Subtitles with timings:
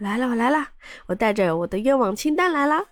[0.00, 0.66] 来了，我来了，
[1.06, 2.82] 我带着我的愿望清单来了。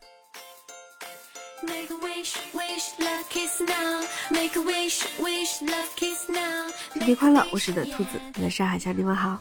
[6.92, 7.42] 新年快乐！
[7.50, 9.38] 我是你的兔子，你的上海小你们好。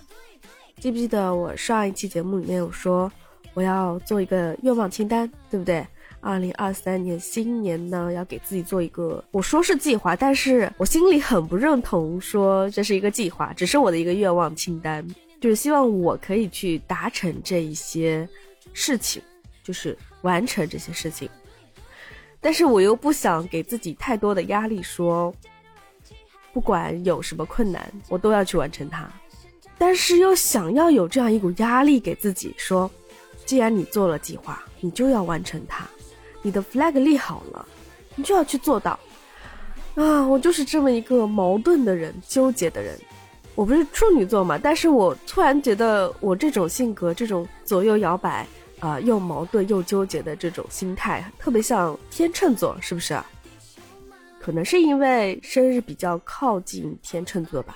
[0.79, 3.11] 记不记得我上一期节目里面有说
[3.54, 5.86] 我要做一个愿望清单，对不对？
[6.21, 15.05] 二零二三年新年呢，要给自己做一个，我说是计划，但是我心里很不认同，说这是一个计划，只是我的一个愿望清单，
[15.39, 18.27] 就是希望我可以去达成这一些
[18.73, 19.21] 事情，
[19.64, 21.29] 就是完成这些事情。
[22.39, 25.33] 但是我又不想给自己太多的压力，说
[26.54, 29.09] 不管有什么困难，我都要去完成它。
[29.78, 32.89] 但是又想要有这样一股压力给自己，说
[33.45, 35.88] 既然你做了计划，你就要完成它。
[36.42, 37.67] 你的 flag 立好了，
[38.16, 39.00] 你就要去做到。
[39.95, 42.97] 啊，我就是这么一个矛盾的人，纠结的人。
[43.58, 48.48] 我不是处女座嘛，但是我突然觉得我这种性格，这种左右摇摆。
[48.80, 53.20] 啊，又矛盾又纠结的这种心态，特别像天秤座，是不是？
[54.40, 57.76] 可能是因为生日比较靠近天秤座吧。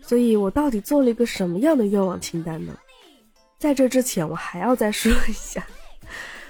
[0.00, 2.76] 所以我到底做了一个什么样的愿望清单呢？
[3.60, 5.64] 在这之前，我还要再说一下，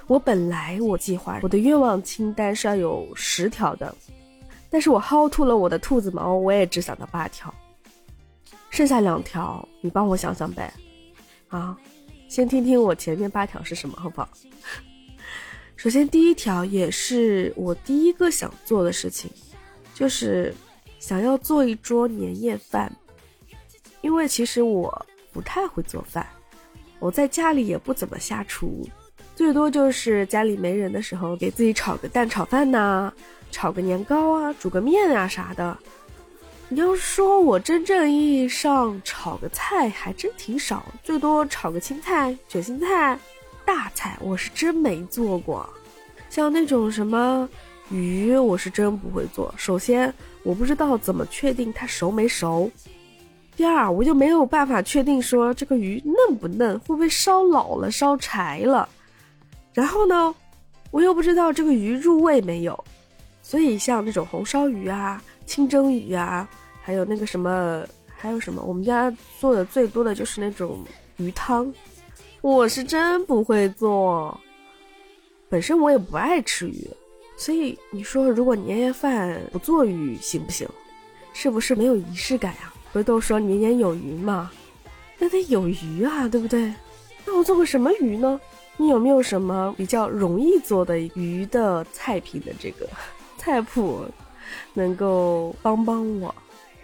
[0.07, 3.95] 我本来我计划我的愿望清单是要有十条的，
[4.71, 7.53] 但是我薅秃了我的兔子毛，我也只想到八条，
[8.73, 10.73] 剩下两条你帮我想想呗，
[11.49, 11.79] 啊。
[12.27, 14.29] 先听听我前面八条是什么，好不好？
[15.77, 19.31] 首先，第一条也是我第一个想做的事情，
[19.93, 20.55] 就是
[20.99, 22.91] 想要做一桌年夜饭。
[24.01, 26.27] 因为其实我不太会做饭，
[26.99, 28.89] 我在家里也不怎么下厨，
[29.37, 33.13] 最多就是家里没人的时候，给自己炒个蛋炒饭呐，
[33.51, 35.77] 炒个年糕啊，煮个面啊啥的。
[36.73, 43.19] 你要说我真正意义上炒个菜还真挺少，最多炒个青菜、卷心菜，
[43.63, 45.69] 大菜我是真没做过。
[46.31, 47.47] 像那种什么
[47.91, 49.55] 鱼，我是真不会做。
[49.59, 50.11] 首先，
[50.45, 52.71] 我不知道怎么确定它熟没熟；
[53.55, 58.89] 第二，我就没有办法确定说这个鱼嫩不嫩，会不会烧老了、烧柴了。
[59.75, 60.35] 然后呢，
[60.91, 62.83] 我又不知道这个鱼入味没有。
[63.43, 66.49] 所以像那种红烧鱼啊、清蒸鱼啊。
[66.83, 68.61] 还有那个什么，还有什么？
[68.63, 70.85] 我们家做的最多的就是那种
[71.17, 71.73] 鱼汤，
[72.41, 74.39] 我是真不会做。
[75.49, 76.91] 本身我也不爱吃鱼，
[77.37, 80.69] 所以你说如果年夜饭不做鱼行不行？
[81.33, 82.73] 是不是没有仪式感呀？
[82.93, 84.51] 不是都说年年有余吗？
[85.19, 86.75] 那得有鱼啊，对不对？
[87.25, 88.41] 那我做个什么鱼呢？
[88.77, 92.89] 你有没有什么比较容易做的鱼的菜品的这个
[93.39, 94.05] 菜谱，
[94.75, 96.35] 能够帮帮我？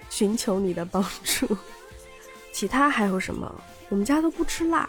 [0.09, 1.47] 寻求你的帮助，
[2.53, 3.53] 其他还有什么？
[3.89, 4.89] 我们家都不吃辣，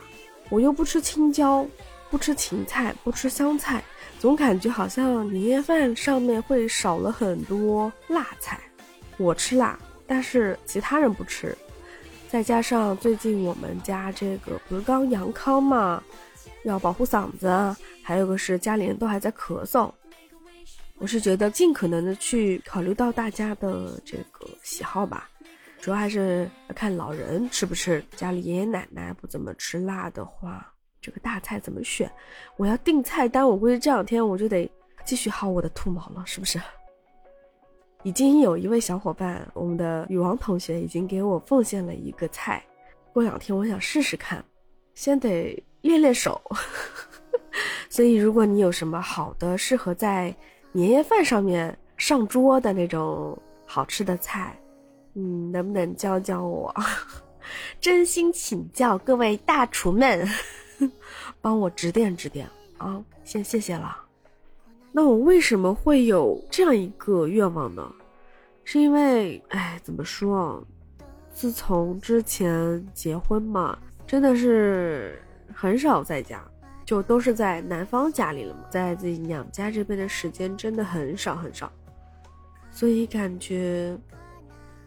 [0.49, 1.65] 我又不吃青椒，
[2.09, 3.83] 不吃芹菜，不吃香菜，
[4.19, 8.59] 总感觉好像年夜饭上面会少了很多辣菜。
[9.17, 11.57] 我吃辣，但是其他人不吃。
[12.27, 16.03] 再加上最近我们家这个不是刚阳康嘛，
[16.63, 19.91] 要保护嗓子，还有个是家里人都还在咳嗽。
[20.99, 25.29] 我是觉得尽可能的去考虑到大家的这个喜好吧，
[25.79, 28.03] 主要还是看老人吃不吃。
[28.17, 32.11] 家里爷爷奶奶不怎么吃辣的话，这个大菜怎么选？
[32.57, 34.69] 我要定菜单，我估计这两天我就得
[35.05, 36.59] 继续薅我的兔毛了，是不是？
[38.03, 42.61] 已经有一位小伙伴，我们的女王同学已经给我奉献了一个菜，
[43.13, 44.43] 过两天我想试试看，
[44.95, 46.41] 先得练练手。
[47.89, 50.35] 所以如果你有什么好的适合在
[50.71, 54.57] 年夜饭上面上桌的那种好吃的菜，
[55.15, 56.73] 嗯，能不能教教我？
[57.81, 60.27] 真心请教各位大厨们，
[61.41, 62.47] 帮我指点指点
[62.77, 63.03] 啊！
[63.23, 63.97] 先谢谢了。
[64.91, 67.91] 那我为什么会有这样一个愿望呢？
[68.63, 70.63] 是因为，哎，怎么说？
[71.31, 75.19] 自从之前结婚嘛，真的是
[75.53, 76.43] 很少在家。
[76.89, 81.71] 就都是在男方家里了嘛，在自己娘家这边的时间真的很少很少，
[82.71, 83.95] 所以感觉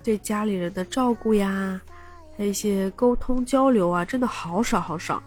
[0.02, 1.80] 对家里人的照顾呀，
[2.36, 5.22] 还有一些沟通交流啊，真的好少好少。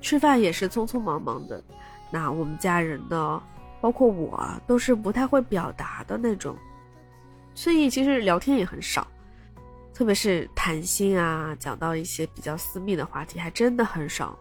[0.00, 1.62] 吃饭也是匆匆忙忙的，
[2.10, 3.40] 那我们家人呢，
[3.80, 6.56] 包括我都是不太会表达的那种，
[7.54, 9.06] 所以其实聊天也很少，
[9.94, 14.36] 特别是谈心啊，讲到一些比较私密的话题，还真的很少。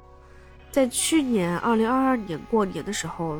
[0.75, 3.39] 在去年二零二二年过年的时候，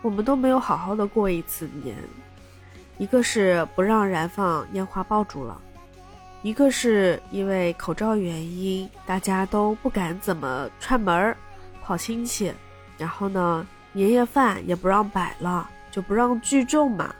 [0.00, 1.94] 我们都没有好好的过一次年。
[2.96, 5.60] 一个是不让燃放烟花爆竹了，
[6.40, 11.36] 一个是因为口罩原因，大家都不敢怎么串门儿、
[11.82, 12.50] 跑亲戚，
[12.96, 17.14] 然后呢，年夜饭也不让摆了，就不让聚众嘛。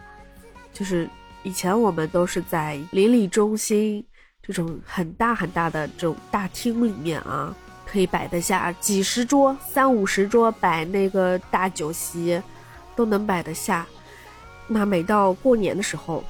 [0.73, 1.07] 就是
[1.43, 4.03] 以前我们都是在邻里中心
[4.41, 7.55] 这种很大很大的这种大厅里面啊，
[7.93, 12.41] 可以摆得下几十桌、三五十桌摆那个大酒席，
[12.97, 13.87] 都能摆得下。
[14.67, 16.25] 那每到过年的时候，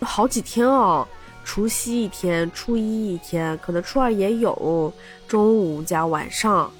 [0.00, 1.06] 好几天哦。
[1.44, 4.92] 除夕一天，初一一天，可能初二也有，
[5.26, 6.70] 中午加晚上，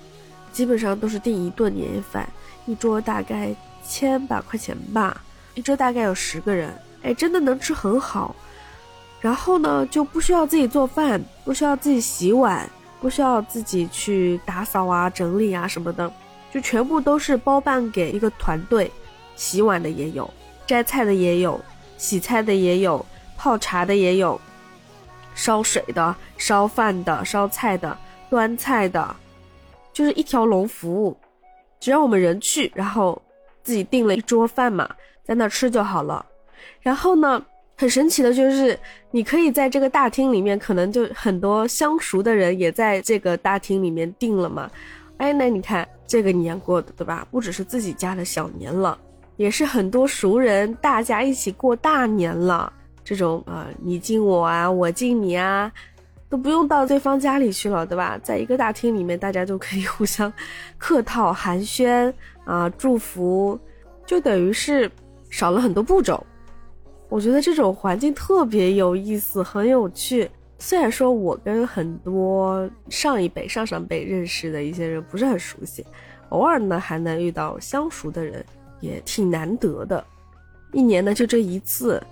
[0.53, 2.29] 基本上都是订一顿年夜饭，
[2.65, 3.53] 一桌大概
[3.85, 5.21] 千把块钱吧，
[5.55, 6.73] 一桌大概有十个人，
[7.03, 8.37] 哎，真的能吃很好。
[9.21, 12.71] 然后呢，就不需要自己做饭，不需要自己洗碗，
[13.03, 16.11] 不需要自己去打扫啊、整理啊什么的，
[16.53, 18.89] 就全部都是包办给一个团队，
[19.35, 20.33] 洗碗的也有，
[20.69, 21.61] 摘菜的也有，
[21.99, 23.05] 洗菜的也有，
[23.37, 24.41] 泡茶的也有。
[25.35, 27.99] 烧水的、烧饭的、烧菜的、
[28.31, 29.17] 端菜的，
[29.93, 31.17] 就是一条龙服务。
[31.81, 33.21] 只要我们人去，然后
[33.65, 34.89] 自己订了一桌饭嘛，
[35.25, 36.25] 在那吃就好了。
[36.81, 37.45] 然后呢，
[37.83, 38.79] 很神奇的就是，
[39.11, 44.71] 你可以在这个大厅里面，可能就很多相熟的人也在这个大厅里面订了嘛。
[45.17, 47.27] 哎，那你看这个年过的，对吧？
[47.33, 48.97] 不只是自己家的小年了，
[49.37, 52.73] 也是很多熟人大家一起过大年了。
[53.03, 55.69] 这种啊，你敬我啊，我敬你啊，
[56.29, 58.17] 都不用到对方家里去了，对吧？
[58.23, 60.33] 在一个大厅里面，大家就可以 互相
[60.79, 62.15] 客套寒暄
[62.45, 63.59] 啊，祝福，
[64.07, 64.89] 就等于是
[65.31, 66.25] 少了很多步骤。
[67.13, 70.31] 我觉得这种环境特别有意思，很有趣。
[70.59, 75.85] 虽然说我跟很多上一辈、上上辈认识的一些人不是很熟悉，
[76.31, 78.43] 偶尔呢还能遇到相熟的人，
[78.81, 80.03] 也挺难得的。
[80.73, 82.03] 一年呢就这一次。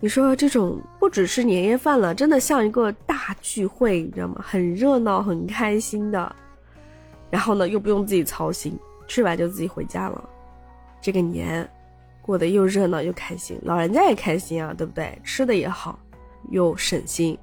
[0.00, 4.44] 你说这种不只是年夜饭了，真的像一个大聚会，你知道吗？
[4.46, 6.36] 很热闹，很开心的。
[7.30, 8.78] 然后呢，又不用自己操心，
[9.08, 10.22] 吃完就自己回家了。
[11.00, 11.66] 这个年
[12.32, 15.20] 过得又热闹又开心，老人家也开心啊，对不对？
[15.22, 15.98] 吃的也好，
[16.50, 17.38] 又省心。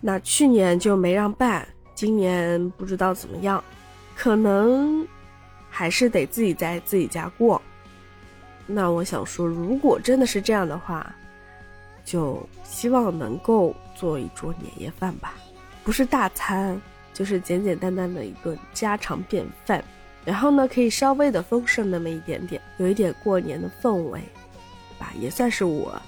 [0.00, 3.62] 那去年就没让办，今年不知道怎么样，
[4.16, 5.06] 可能
[5.68, 7.60] 还是得自己在自己家过。
[8.66, 11.14] 那我想说，如果真的是这样的话，
[12.02, 15.34] 就希望能够做一桌年夜饭吧，
[15.84, 16.80] 不是大餐，
[17.12, 19.84] 就是简简单单的一顿家常便饭。
[20.24, 24.20] 然后呢，可以稍微的丰盛那么一点点，有一点过年的氛围，
[24.98, 25.12] 吧？
[25.18, 26.00] 也算是我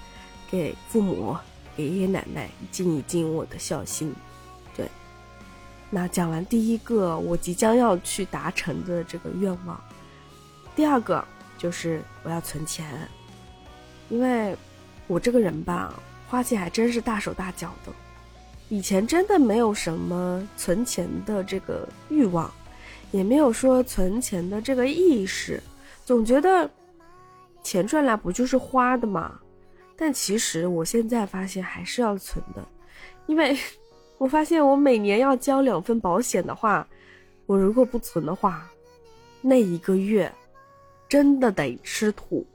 [0.49, 1.35] 给父母、
[1.75, 4.13] 给爷爷奶奶尽一尽我的孝心。
[4.75, 4.89] 对，
[5.89, 9.79] 那讲完第一个我即将要去达成的这个愿望，
[10.75, 11.23] 第二个
[11.57, 12.85] 就是我要存钱，
[14.09, 14.55] 因为。
[15.07, 15.93] 我这个人吧，
[16.27, 17.93] 花钱还真是大手大脚的。
[18.69, 22.51] 以前真的没有什么存钱的这个欲望，
[23.11, 25.61] 也没有说存钱的这个意识，
[26.03, 26.69] 总觉得
[27.63, 29.39] 钱赚来不就是花的嘛。
[29.95, 32.67] 但其实我现在发现还是要存的，
[33.27, 33.57] 因为
[34.17, 36.85] 我发现我每年要交两份保险的话，
[37.45, 38.69] 我如果不存的话，
[39.41, 40.31] 那一个月
[41.07, 42.45] 真的得吃土，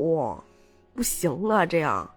[0.95, 2.09] 不行啊，这样。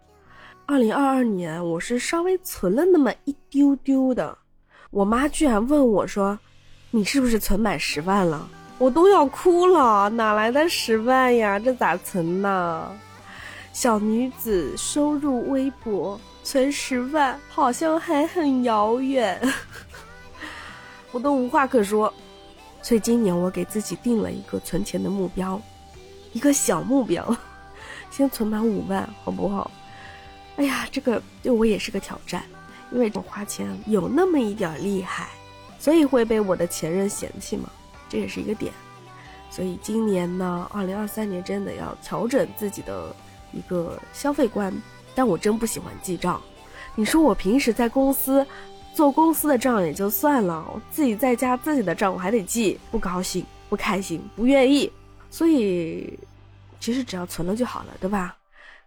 [0.66, 4.38] 二零二二年，我是稍微存了那么一丢丢的，
[4.92, 6.40] 我妈居然问我说
[6.96, 8.48] ：“你是不是存满十万了？”
[8.78, 11.58] 我都要哭了，哪来的十万呀？
[11.58, 12.92] 这咋存呢？
[13.72, 19.42] 小女子收入微薄，存十万好像还很遥远，
[21.12, 22.14] 我都无话可说。
[22.84, 25.60] 所以今年我给自己定了一个存钱的目标，
[26.32, 27.36] 一个小目标，
[28.12, 29.72] 先存满五万，好不好？
[30.58, 32.44] 哎呀，这个对我也是个挑战，
[32.92, 35.30] 因为我花钱有那么一点厉害，
[35.84, 37.70] 所以会被我的前任嫌弃嘛，
[38.08, 38.72] 这也是一个点。
[39.50, 43.14] 所以今年呢，二零二三年真的要调整自己的
[43.52, 44.74] 一个消费观。
[45.14, 46.42] 但我真不喜欢记账，
[46.96, 48.48] 你说我平时在公司
[48.96, 54.90] 做公司的账也就算了，我自己在家自己的账我还得记，不高兴、不开心、不愿意。
[55.30, 56.18] 所以
[56.80, 58.38] 其实只要存了就好了，对吧？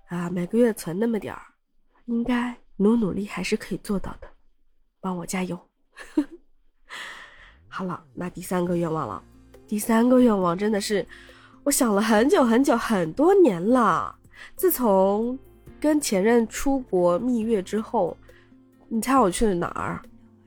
[0.08, 1.42] 啊，每个月存那么点儿。
[2.06, 4.26] 应该努努力还是可以做到的，
[4.98, 5.60] 帮我加油。
[7.76, 9.22] 好了，那第三个愿望了。
[9.68, 11.06] 第三个愿望真的是
[11.62, 14.16] 我想了很久很久很多年了。
[14.54, 15.38] 自从
[15.78, 18.16] 跟前任出国蜜月之后，
[18.88, 20.00] 你猜我去了哪儿？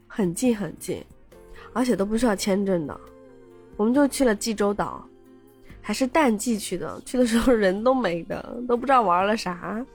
[0.07, 1.05] 很近很近，
[1.71, 2.99] 而且都不需要签证的。
[3.77, 5.07] 我们就去了济州岛，
[5.83, 9.85] 还是淡季去的，去的时候人都没的，都不知道玩了啥。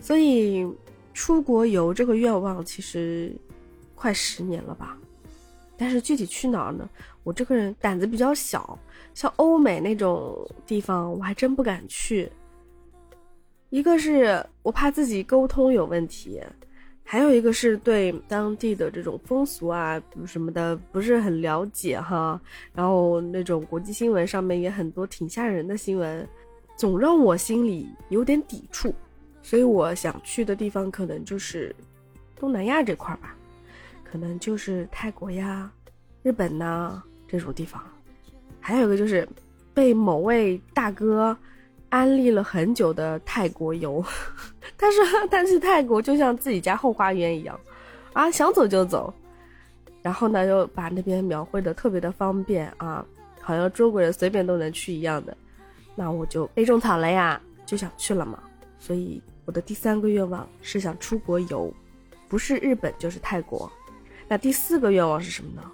[0.00, 0.66] 所以，
[1.12, 3.32] 出国游这个愿望其实
[3.94, 4.98] 快十年了吧。
[5.76, 6.88] 但是具体去哪儿呢？
[7.22, 8.78] 我这个人胆子比较小，
[9.14, 12.30] 像欧美那种地方，我还真不敢去。
[13.70, 16.40] 一个是我怕自己沟通有问题，
[17.02, 22.40] 还有一个是对当地的这种风俗啊什么的不是很了解哈。
[22.72, 26.28] 然后那种国际新闻上面也很多挺吓人的新闻，
[26.76, 28.94] 总让我心里有点抵触。
[29.42, 31.74] 所以我想去的地方可能就是
[32.36, 33.36] 东南亚这块吧。
[34.14, 35.68] 可能就是泰国呀、
[36.22, 37.82] 日本呐这种地方，
[38.60, 39.28] 还有一个就是
[39.74, 41.36] 被某位大哥
[41.88, 44.00] 安利了很久的泰国游。
[44.78, 47.58] 他说他去泰国就像自己家后花园一样，
[48.12, 49.12] 啊，想走就走。
[50.00, 53.04] 然后呢，又把那边描绘的特别的方便啊，
[53.40, 55.36] 好像中国人随便都能去一样的。
[55.96, 58.38] 那我就被种草了呀，就想去了嘛。
[58.78, 61.74] 所以我的第三个愿望是想出国游，
[62.28, 63.68] 不是日本就是泰国。
[64.28, 65.70] 那第四个愿望是什么呢？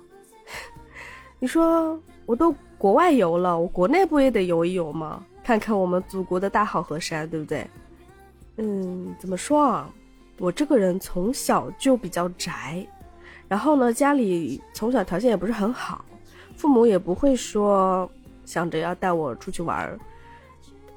[1.39, 5.25] 你说我都国外游了，我国内不也得游一游吗？
[5.43, 7.67] 看看我们祖国的大好河山，对不对？
[8.57, 9.91] 嗯，怎么说啊？
[10.39, 12.87] 我这个人从小就比较宅，
[13.49, 16.05] 然后呢，家里从小条件也不是很好，
[16.57, 18.11] 父母也不会说
[18.45, 19.99] 想着要带我出去玩儿。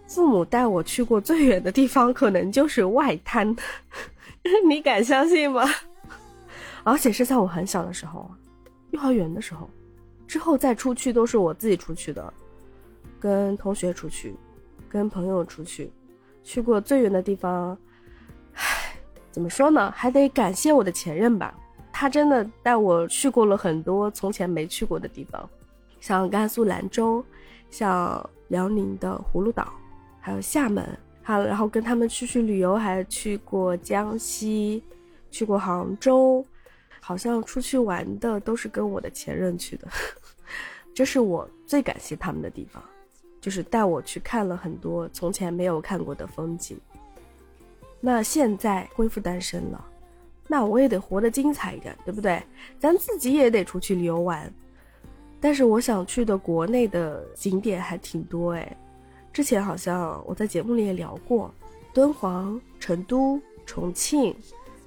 [0.07, 3.55] 父母带我去过最远的地方，可能就是外滩，
[4.67, 5.63] 你敢相信吗？
[6.83, 8.29] 而且是在我很小的时候，
[8.91, 9.69] 幼儿园的时候，
[10.27, 12.33] 之后再出去都是我自己出去的，
[13.19, 14.35] 跟同学出去，
[14.89, 15.91] 跟朋友出去，
[16.43, 17.77] 去过最远的地方，
[18.55, 18.95] 唉，
[19.31, 19.91] 怎么说呢？
[19.95, 21.53] 还得感谢我的前任吧，
[21.91, 25.49] 他真的带我去过了很多从前没去过的地方，
[26.01, 27.23] 像甘肃兰州，
[27.69, 29.71] 像辽宁的葫芦岛，
[30.19, 30.85] 还有厦门，
[31.21, 34.83] 还然后跟他们出去旅游，还去过江西，
[35.31, 36.45] 去过杭州。
[37.05, 39.87] 好像出去玩的都是跟我的前任去的，
[40.93, 42.81] 这是我最感谢他们的地方，
[43.41, 46.79] 就是带我去看了很多从前没有看过的风景。
[47.99, 49.85] 那现在恢复单身了，
[50.47, 52.41] 那我也得活得精彩一点，对不对？
[52.79, 54.49] 咱自己也得出去旅游玩。
[55.41, 58.77] 但是我想去的国内的景点还挺多哎，
[59.33, 61.53] 之前好像我在节目里也聊过，
[61.93, 64.33] 敦煌、成都、重庆、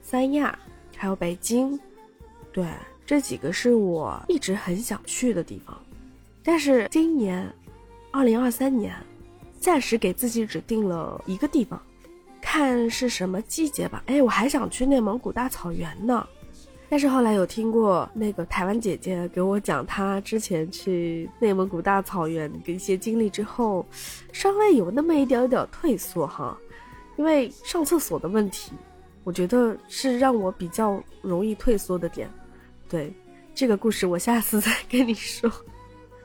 [0.00, 0.58] 三亚，
[0.96, 1.78] 还有北京。
[2.56, 2.64] 对，
[3.04, 5.78] 这几个是我一直很想去的地方，
[6.42, 7.46] 但是今年，
[8.10, 8.96] 二零二三年，
[9.60, 11.78] 暂时给自己只定了一个地方，
[12.40, 14.02] 看是什么季节吧。
[14.06, 16.26] 哎，我还想去内蒙古大草原呢，
[16.88, 23.84] 但是后来有听过那个台湾姐姐给我讲她之前去内蒙古大草原的一些经历之后，
[24.32, 26.56] 稍微有那么一点点退缩哈，
[27.18, 28.72] 因为上厕所的问题，
[29.24, 32.30] 我觉得是让我比较容易退缩的点。
[32.88, 33.12] 对，
[33.54, 35.50] 这个故事我下次 再跟你说。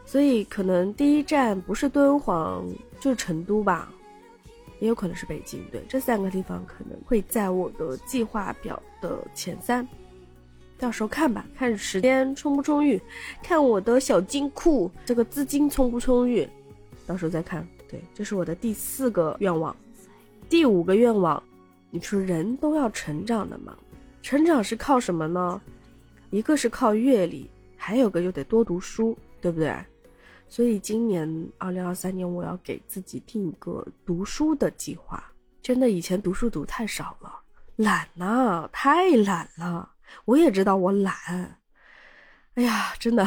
[0.06, 2.68] 所以可能第一站不是敦煌
[3.00, 3.90] 就是成都吧，
[4.80, 5.64] 也有可能是北京。
[5.72, 9.88] 对，这三个地方可能会在我的计划表的前三，
[10.78, 13.02] 到时候看吧，看时间充不充裕，
[13.42, 16.48] 看我的小金库这个资金充不充裕，
[17.08, 17.66] 到时候再看。
[17.88, 19.74] 对，这是我的第四个愿望，
[20.50, 21.42] 第五个愿望，
[21.90, 23.78] 你说人都要成长的嘛？
[24.22, 25.62] 成长是靠什么呢？
[26.32, 29.76] 一个是靠阅历，还有个就得多读书，对不对？
[30.48, 35.24] 所以今年二零二三年，我要给自己定一个读书的计划。
[35.62, 37.32] 真的，以前读书读太少了，
[37.76, 39.92] 懒呐，太懒了。
[40.26, 41.14] 我也知道我懒。
[42.56, 43.26] 哎呀，真的，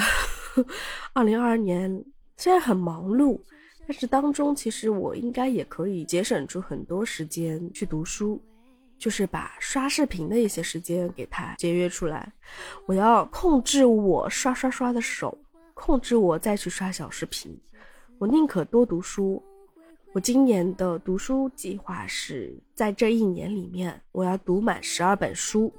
[1.12, 2.04] 二零二二年
[2.37, 3.40] 虽然很忙碌，
[3.87, 8.42] 但是当中其实我应该也可以节省出很多时间去读书。
[9.04, 12.32] 就是把刷视频的一些时间给他节约出来，
[12.87, 15.37] 我要控制我刷刷刷的手，
[15.75, 17.54] 控制我再去刷小视频，
[18.16, 19.42] 我宁可多读书。
[20.14, 25.70] 我今年的读书计划是在这一年里面，我要读满十二本书，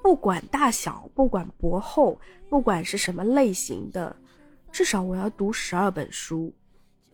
[0.00, 2.16] 不管大小，不管薄厚，
[2.48, 4.14] 不管是什么类型的，
[4.70, 6.54] 至少我要读十二本书，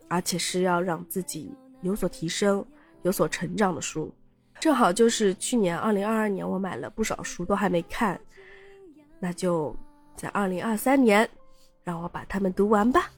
[0.07, 2.63] 而且是要让自己有所提升、
[3.01, 4.13] 有所成长的书。
[4.59, 8.19] 正好就是去年二零二二年，我买了不少书，都还没看，
[9.19, 9.75] 那就
[10.15, 11.29] 在二零二三年，
[11.83, 13.11] 让我把它们读完吧。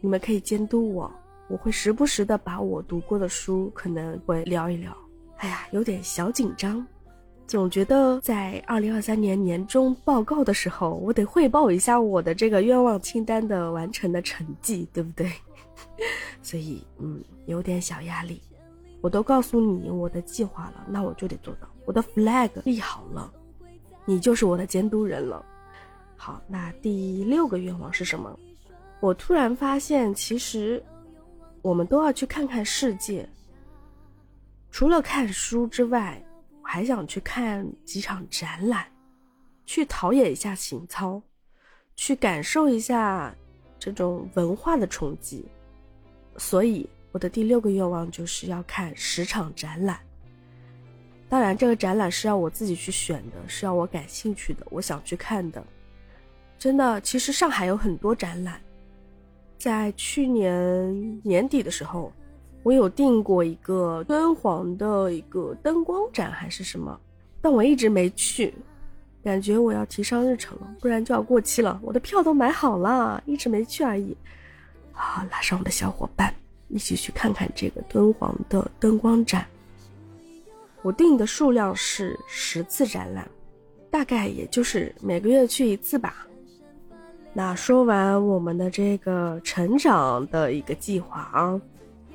[0.00, 1.12] 你们可以监督我，
[1.48, 4.96] 我会时不时的把我读过的书可能会聊一聊。
[5.38, 6.86] 哎呀，有点小紧张，
[7.46, 15.32] 总觉得在二零二三年年终报告的时候，我得汇报一下我的这个愿望清单的完成的成绩，对不对？
[16.42, 18.40] 所以，嗯，有点小压力。
[19.00, 21.68] 我都告诉你我的计划了，那我就得做到。
[21.86, 23.32] 我的 flag 立好了，
[24.04, 25.44] 你就是我的监督人了。
[26.16, 28.38] 好，那第六个愿望是什么？
[29.00, 30.82] 我突然发现，其实
[31.62, 33.28] 我们都要去看看世界。
[34.70, 36.22] 除了看书之外，
[36.60, 38.84] 我还想去看几场展览，
[39.64, 41.22] 去陶冶一下情操，
[41.94, 43.34] 去感受一下
[43.78, 45.46] 这种文化的冲击。
[46.36, 46.88] 所以，
[47.18, 49.98] 我的第六个愿望就是要看十场展览。
[51.28, 55.60] 当然，这个展览是要我自己去选的，是要我感兴趣的，我想去看的。
[56.60, 58.60] 真的，其实上海有很多展览。
[59.58, 62.12] 在去年年底的时候，
[62.62, 67.00] 我有订过一个敦煌的一个灯光展还是什么，
[67.42, 68.54] 但我一直没去，
[69.24, 71.80] 感觉我要提上日程了，不然就要过期了。
[71.82, 74.16] 我的票都买好了，一直没去而已。
[74.92, 76.32] 好，拉上我的小伙伴
[76.68, 79.46] 一起去看看这个敦煌的灯光展。
[80.82, 83.28] 我定的数量是十次展览，
[83.90, 86.24] 大概也就是每个月去一次吧。
[87.34, 91.60] 那说完我们的这个成长的一个计划啊，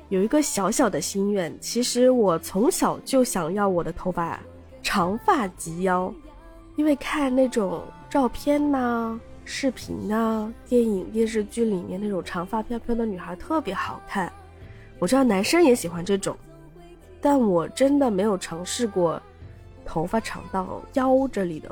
[0.08, 1.54] 有一个小小的心愿。
[1.60, 4.40] 其实我从小就想要我的头发
[4.82, 6.12] 长发及腰，
[6.76, 14.32] 因为看那种照片呐、视频呐、电影电视剧里面那种长发飘飘的女孩特别好看。
[15.04, 16.34] 我知道男生也喜欢这种。
[17.20, 19.20] 但我真的没有尝试过，
[19.84, 21.70] 头发长到腰这里的，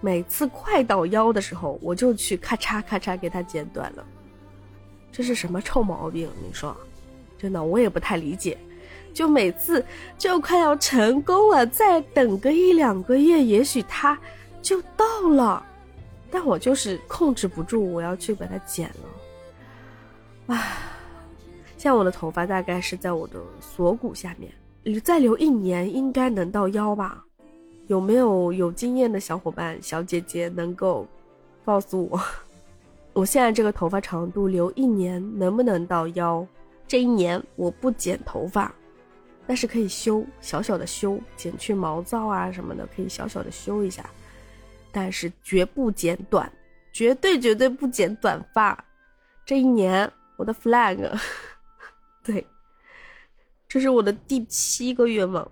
[0.00, 4.02] 每次快到腰的时候，我就去咔嚓咔嚓给它剪短了，
[5.12, 6.30] 这是什么臭毛病？
[6.42, 6.74] 你说，
[7.36, 8.56] 真的我也不太理解。
[9.12, 9.84] 就每次
[10.16, 14.18] 就快要成功了，再等个一两个月，也许它
[14.62, 15.62] 就到了，
[16.30, 20.89] 但我就是控制不住，我要去把它剪了，唉。
[21.80, 27.24] 像我的头发大概是在我的锁骨下面，再留一年应该能到腰吧？
[27.86, 31.06] 有没有有经验的小伙伴、小姐姐能够
[31.64, 32.20] 告诉我，
[33.14, 36.46] 我现在这个头发长度留一年能不能到腰？
[36.86, 38.70] 这一年我不剪头发，
[39.46, 44.04] 但是可以修，小小的修，剪去毛躁啊什么的，可以小小的修一下，
[44.92, 46.52] 但是绝不剪短，
[46.92, 48.84] 绝对绝对不剪短发。
[49.46, 51.18] 这一年我的 flag。
[52.30, 52.46] 对，
[53.68, 55.50] 这是我的第七个愿望，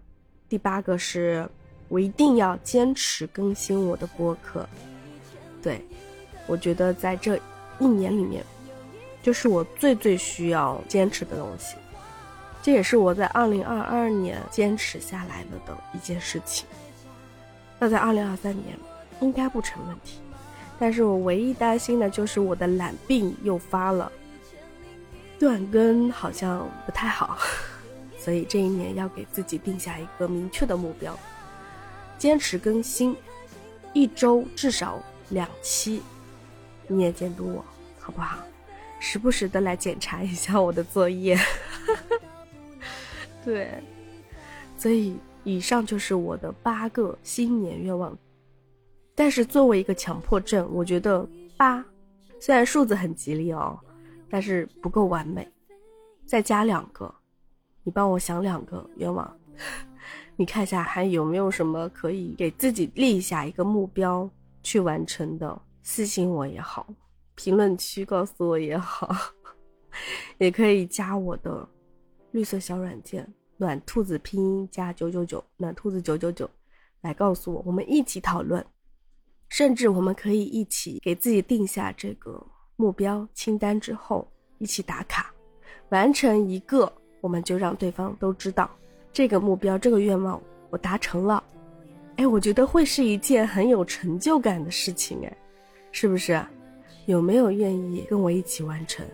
[0.48, 1.44] 第八个是，
[1.88, 4.64] 我一定要坚持更新我的播客。
[5.60, 5.84] 对，
[6.46, 7.36] 我觉得在这
[7.80, 8.44] 一年里面，
[9.24, 11.74] 就是我最最需要坚持的东西，
[12.62, 16.64] 这也是我在二零二二年坚持下来了的一件事情。
[17.80, 18.78] 那在二零二三年
[19.20, 20.20] 应该不成问题，
[20.78, 24.12] 但是我唯一担心的就是我的懒病又发了。
[25.38, 27.38] 断更好像不太好，
[28.18, 31.18] 所以这一年要给自己定下一个明确的目标，
[32.18, 33.16] 坚持更新，
[33.92, 36.02] 一周至少两期。
[36.88, 37.64] 你也监督我，
[38.00, 38.38] 好不好？
[38.98, 41.38] 时不时的来检查一下我的作业。
[43.44, 43.70] 对，
[44.76, 48.16] 所以以上就是我的八个新年愿望。
[49.14, 51.84] 但是作为一个强迫症，我觉得八
[52.40, 53.78] 虽然数字很吉利哦。
[54.30, 55.50] 但是不够完美，
[56.26, 57.14] 再加两个，
[57.82, 59.38] 你帮我想两个愿望，
[60.36, 64.28] 你看一下还有没有什么可以给自己立下一个目标
[64.62, 66.86] 去完成的，私信我也好，
[67.34, 69.14] 评论区告诉我也好，
[70.38, 71.66] 也可以加我的
[72.32, 76.48] 绿色小软件暖兔子拼音加九九九暖兔子九九九
[77.00, 78.64] 来告诉我，我们一起讨论，
[79.48, 82.46] 甚至我们可以一起给自己定下这个。
[82.80, 84.24] 目标清单之后，
[84.58, 85.32] 一起打卡，
[85.88, 88.70] 完成一个，我们就让对方都知道
[89.12, 91.42] 这个目标、这个愿望我达成了。
[92.18, 95.36] 哎，我觉得会是一件很有成就感的事情，哎，
[95.90, 96.40] 是不是？
[97.06, 99.04] 有没有愿意跟我一起完成？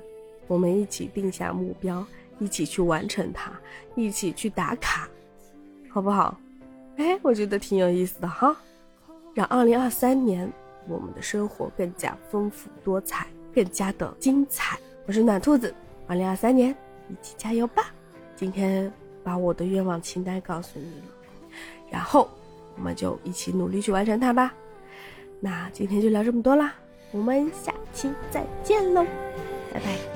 [0.46, 2.06] 我们一起定下目标，
[2.40, 3.50] 一起去完成它，
[3.96, 5.08] 一起去打卡，
[5.88, 6.38] 好不好？
[6.98, 8.54] 哎，我觉得挺有意思的哈，
[9.32, 10.52] 让二零二三年
[10.86, 13.26] 我们的生活更加丰富多彩。
[13.54, 15.72] 更加的精彩，我是暖兔子，
[16.08, 16.74] 二零二三年
[17.08, 17.92] 一起加油吧！
[18.34, 21.02] 今天把我的愿望清单告诉你，
[21.88, 22.28] 然后
[22.76, 24.52] 我们就一起努力去完成它吧。
[25.38, 26.74] 那今天就聊这么多啦，
[27.12, 29.04] 我们下期再见喽，
[29.72, 30.13] 拜拜。